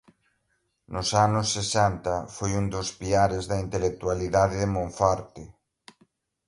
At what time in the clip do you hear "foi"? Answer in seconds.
2.35-2.51